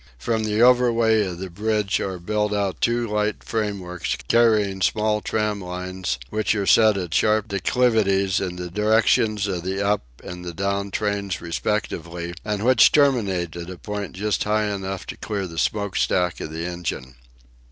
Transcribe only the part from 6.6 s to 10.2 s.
set at sharp declivities in the directions of the up